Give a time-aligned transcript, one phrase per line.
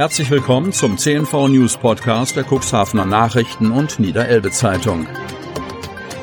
[0.00, 5.06] Herzlich willkommen zum CNV News Podcast der Cuxhavener Nachrichten und Niederelbe Zeitung.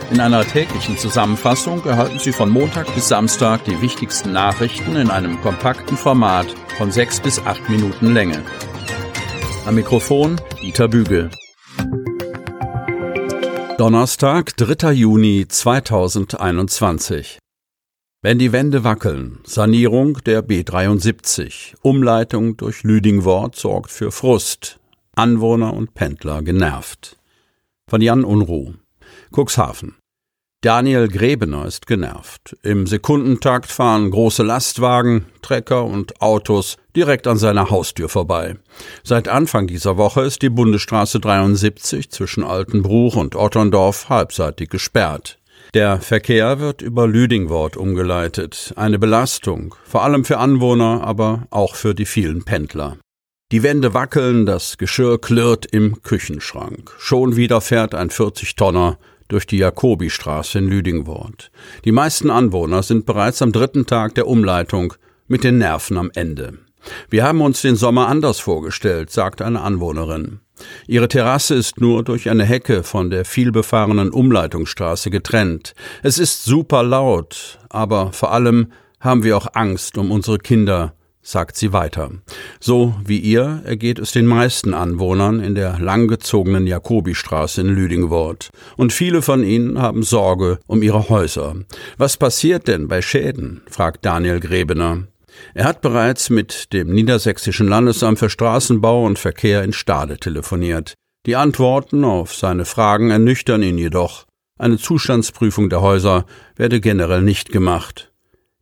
[0.10, 5.40] In einer täglichen Zusammenfassung erhalten Sie von Montag bis Samstag die wichtigsten Nachrichten in einem
[5.42, 6.48] kompakten Format
[6.80, 8.44] von sechs bis acht Minuten Länge.
[9.68, 11.30] Am Mikrofon Dieter Bügel.
[13.78, 14.92] Donnerstag, 3.
[14.94, 17.38] Juni 2021.
[18.24, 24.80] Wenn die Wände wackeln, Sanierung der B73, Umleitung durch Lüdingwort sorgt für Frust,
[25.16, 27.18] Anwohner und Pendler genervt.
[27.88, 28.74] Von Jan Unruh,
[29.32, 29.98] Cuxhaven.
[30.62, 32.58] Daniel Grebener ist genervt.
[32.64, 38.56] Im Sekundentakt fahren große Lastwagen, Trecker und Autos direkt an seiner Haustür vorbei.
[39.04, 45.38] Seit Anfang dieser Woche ist die Bundesstraße 73 zwischen Altenbruch und Otterndorf halbseitig gesperrt.
[45.78, 48.74] Der Verkehr wird über Lüdingwort umgeleitet.
[48.76, 52.98] Eine Belastung, vor allem für Anwohner, aber auch für die vielen Pendler.
[53.52, 56.96] Die Wände wackeln, das Geschirr klirrt im Küchenschrank.
[56.98, 61.52] Schon wieder fährt ein 40-Tonner durch die Jakobistraße in Lüdingwort.
[61.86, 64.96] Die meisten Anwohner sind bereits am dritten Tag der Umleitung
[65.28, 66.58] mit den Nerven am Ende.
[67.12, 70.40] Wir haben uns den Sommer anders vorgestellt, sagt eine Anwohnerin.
[70.88, 75.74] Ihre Terrasse ist nur durch eine Hecke von der vielbefahrenen Umleitungsstraße getrennt.
[76.04, 81.58] Es ist super laut, aber vor allem haben wir auch Angst um unsere Kinder, sagt
[81.58, 82.12] sie weiter.
[82.60, 88.50] So wie ihr ergeht es den meisten Anwohnern in der langgezogenen Jakobistraße in Lüdingwort.
[88.78, 91.56] Und viele von ihnen haben Sorge um ihre Häuser.
[91.98, 93.62] Was passiert denn bei Schäden?
[93.70, 95.04] fragt Daniel Grebener.
[95.54, 100.94] Er hat bereits mit dem Niedersächsischen Landesamt für Straßenbau und Verkehr in Stade telefoniert.
[101.26, 104.26] Die Antworten auf seine Fragen ernüchtern ihn jedoch.
[104.58, 108.12] Eine Zustandsprüfung der Häuser werde generell nicht gemacht.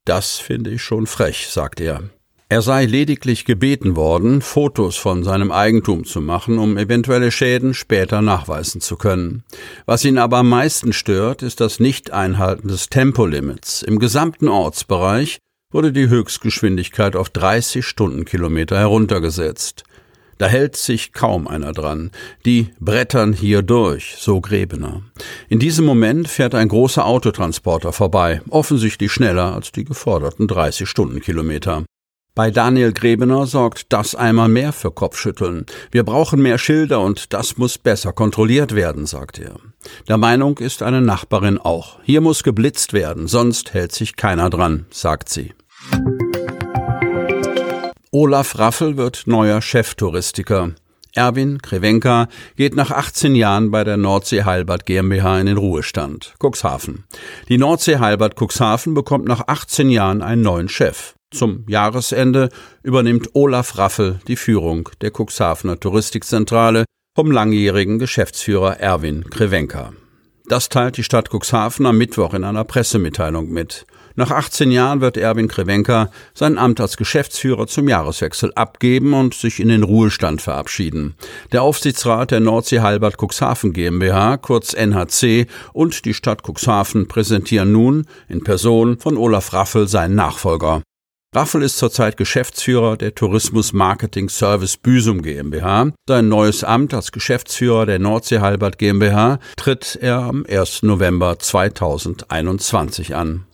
[0.03, 2.03] Das finde ich schon frech, sagt er.
[2.47, 8.21] Er sei lediglich gebeten worden, Fotos von seinem Eigentum zu machen, um eventuelle Schäden später
[8.21, 9.43] nachweisen zu können.
[9.87, 13.81] Was ihn aber am meisten stört, ist das Nicht-Einhalten des Tempolimits.
[13.81, 15.39] Im gesamten Ortsbereich
[15.75, 19.83] wurde die Höchstgeschwindigkeit auf 30 Stundenkilometer heruntergesetzt.
[20.37, 22.11] Da hält sich kaum einer dran.
[22.45, 25.01] Die brettern hier durch, so Grebener.
[25.49, 31.83] In diesem Moment fährt ein großer Autotransporter vorbei, offensichtlich schneller als die geforderten 30 Stundenkilometer.
[32.35, 35.65] Bei Daniel Grebener sorgt das einmal mehr für Kopfschütteln.
[35.91, 39.55] Wir brauchen mehr Schilder und das muss besser kontrolliert werden, sagt er.
[40.07, 41.99] Der Meinung ist eine Nachbarin auch.
[42.03, 45.53] Hier muss geblitzt werden, sonst hält sich keiner dran, sagt sie.
[48.17, 50.71] Olaf Raffel wird neuer Cheftouristiker.
[51.15, 56.33] Erwin Krevenka geht nach 18 Jahren bei der Nordsee Heilbad GmbH in den Ruhestand.
[56.39, 57.03] Cuxhaven.
[57.49, 61.15] Die Nordsee Heilbad Cuxhaven bekommt nach 18 Jahren einen neuen Chef.
[61.31, 62.47] Zum Jahresende
[62.83, 66.85] übernimmt Olaf Raffel die Führung der Cuxhavener Touristikzentrale
[67.17, 69.91] vom langjährigen Geschäftsführer Erwin Krevenka.
[70.47, 73.85] Das teilt die Stadt Cuxhaven am Mittwoch in einer Pressemitteilung mit.
[74.17, 79.59] Nach 18 Jahren wird Erwin Krevenka sein Amt als Geschäftsführer zum Jahreswechsel abgeben und sich
[79.59, 81.15] in den Ruhestand verabschieden.
[81.51, 88.05] Der Aufsichtsrat der Nordsee Halbert Cuxhaven GmbH, kurz NHC, und die Stadt Cuxhaven präsentieren nun
[88.29, 90.81] in Person von Olaf Raffel seinen Nachfolger.
[91.35, 95.91] Raffel ist zurzeit Geschäftsführer der Tourismus Marketing Service Büsum GmbH.
[96.07, 100.83] Sein neues Amt als Geschäftsführer der Nordsee Halbert GmbH tritt er am 1.
[100.83, 103.45] November 2021 an.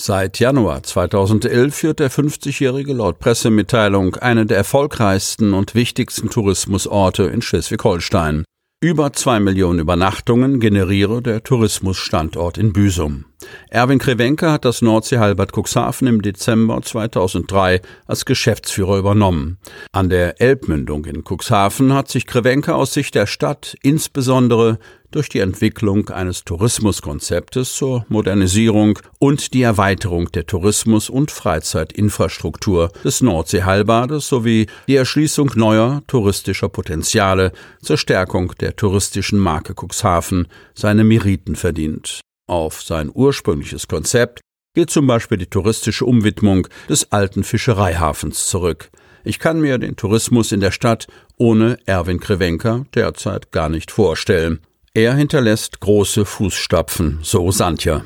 [0.00, 7.42] Seit Januar 2011 führt der 50-Jährige laut Pressemitteilung eine der erfolgreichsten und wichtigsten Tourismusorte in
[7.42, 8.44] Schleswig-Holstein.
[8.80, 13.24] Über zwei Millionen Übernachtungen generiere der Tourismusstandort in Büsum.
[13.70, 19.58] Erwin Krewenke hat das Nordsee Halbert Cuxhaven im Dezember 2003 als Geschäftsführer übernommen.
[19.92, 24.78] An der Elbmündung in Cuxhaven hat sich Krewenke aus Sicht der Stadt insbesondere
[25.10, 33.20] durch die Entwicklung eines Tourismuskonzeptes zur Modernisierung und die Erweiterung der Tourismus- und Freizeitinfrastruktur des
[33.22, 41.56] Nordseeheilbades sowie die Erschließung neuer touristischer Potenziale zur Stärkung der touristischen Marke Cuxhaven seine Meriten
[41.56, 42.20] verdient.
[42.48, 44.40] Auf sein ursprüngliches Konzept
[44.74, 48.90] geht zum Beispiel die touristische Umwidmung des alten Fischereihafens zurück.
[49.22, 51.06] Ich kann mir den Tourismus in der Stadt
[51.36, 54.60] ohne Erwin Krewenker derzeit gar nicht vorstellen.
[54.94, 58.04] Er hinterlässt große Fußstapfen, so Santja.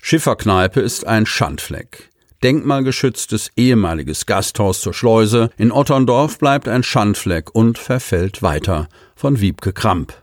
[0.00, 2.08] Schifferkneipe ist ein Schandfleck.
[2.42, 8.88] Denkmalgeschütztes ehemaliges Gasthaus zur Schleuse in Otterndorf bleibt ein Schandfleck und verfällt weiter.
[9.16, 10.14] Von Wiebke Kramp.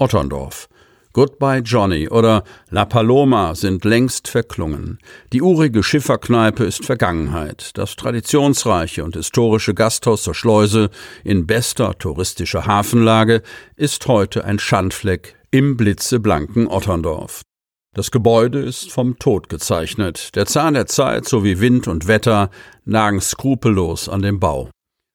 [0.00, 0.68] Otterndorf.
[1.12, 4.98] Goodbye Johnny oder La Paloma sind längst verklungen.
[5.32, 7.72] Die urige Schifferkneipe ist Vergangenheit.
[7.74, 10.88] Das traditionsreiche und historische Gasthaus zur Schleuse
[11.24, 13.42] in bester touristischer Hafenlage
[13.74, 17.42] ist heute ein Schandfleck im blitzeblanken Otterndorf.
[17.92, 20.36] Das Gebäude ist vom Tod gezeichnet.
[20.36, 22.50] Der Zahn der Zeit sowie Wind und Wetter
[22.84, 24.70] nagen skrupellos an dem Bau.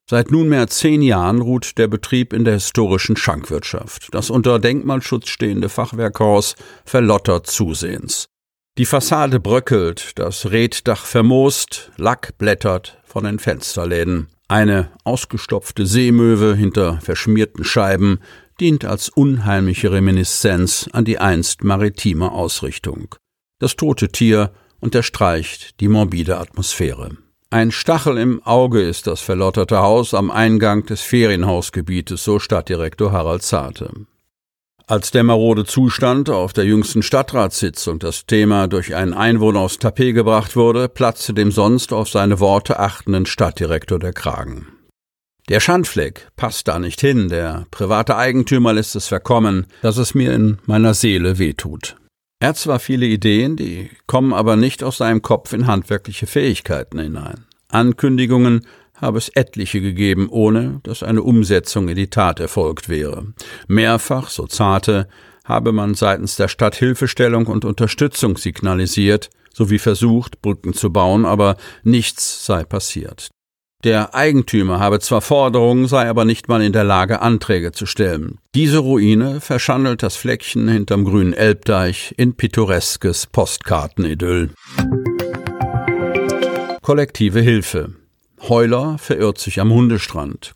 [0.08, 4.10] Seit nunmehr zehn Jahren ruht der Betrieb in der historischen Schankwirtschaft.
[4.12, 6.56] Das unter Denkmalschutz stehende Fachwerkhaus
[6.86, 8.28] verlottert zusehends.
[8.78, 14.28] Die Fassade bröckelt, das Reddach vermoost, Lack blättert von den Fensterläden.
[14.48, 18.20] Eine ausgestopfte Seemöwe hinter verschmierten Scheiben
[18.60, 23.16] dient als unheimliche Reminiszenz an die einst maritime Ausrichtung.
[23.60, 27.18] Das tote Tier unterstreicht die morbide Atmosphäre.
[27.56, 33.44] Ein Stachel im Auge ist das verlotterte Haus am Eingang des Ferienhausgebietes, so Stadtdirektor Harald
[33.44, 33.92] Zarte.
[34.88, 40.14] Als der marode Zustand auf der jüngsten Stadtratssitzung das Thema durch einen Einwohner aus Tapet
[40.14, 44.68] gebracht wurde, platzte dem sonst auf seine Worte achtenden Stadtdirektor der Kragen.
[45.48, 50.34] Der Schandfleck passt da nicht hin, der private Eigentümer lässt es verkommen, dass es mir
[50.34, 51.96] in meiner Seele wehtut.
[52.46, 57.00] Er hat zwar viele Ideen, die kommen aber nicht aus seinem Kopf in handwerkliche Fähigkeiten
[57.00, 57.46] hinein.
[57.70, 63.34] Ankündigungen habe es etliche gegeben, ohne dass eine Umsetzung in die Tat erfolgt wäre.
[63.68, 65.08] Mehrfach, so zarte,
[65.44, 71.58] habe man seitens der Stadt Hilfestellung und Unterstützung signalisiert, sowie versucht, Brücken zu bauen, aber
[71.82, 73.30] nichts sei passiert.
[73.86, 78.40] Der Eigentümer habe zwar Forderungen, sei aber nicht mal in der Lage, Anträge zu stellen.
[78.56, 84.50] Diese Ruine verschandelt das Fleckchen hinterm grünen Elbdeich in pittoreskes Postkartenidyll.
[86.82, 87.94] Kollektive Hilfe.
[88.50, 90.56] Heuler verirrt sich am Hundestrand.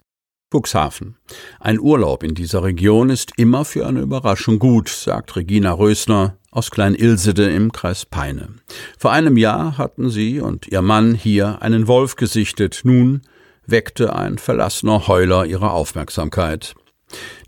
[0.52, 1.16] Cuxhaven.
[1.60, 6.72] Ein Urlaub in dieser Region ist immer für eine Überraschung gut, sagt Regina Rösner aus
[6.72, 8.50] Klein-Ilsede im Kreis Peine.
[8.98, 12.82] Vor einem Jahr hatten sie und ihr Mann hier einen Wolf gesichtet.
[12.84, 13.22] Nun
[13.66, 16.76] weckte ein verlassener Heuler ihre Aufmerksamkeit.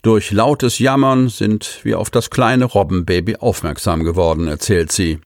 [0.01, 5.19] Durch lautes Jammern sind wir auf das kleine Robbenbaby aufmerksam geworden, erzählt sie.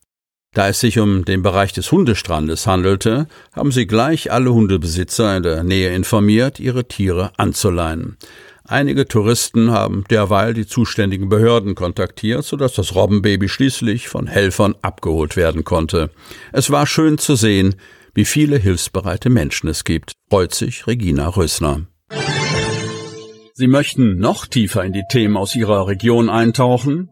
[0.53, 5.43] Da es sich um den Bereich des Hundestrandes handelte, haben sie gleich alle Hundebesitzer in
[5.43, 8.17] der Nähe informiert, ihre Tiere anzuleihen.
[8.67, 15.35] Einige Touristen haben derweil die zuständigen Behörden kontaktiert, sodass das Robbenbaby schließlich von Helfern abgeholt
[15.35, 16.09] werden konnte.
[16.51, 17.75] Es war schön zu sehen,
[18.15, 21.81] wie viele hilfsbereite Menschen es gibt, freut sich Regina Rösner.
[23.53, 27.11] Sie möchten noch tiefer in die Themen aus Ihrer Region eintauchen?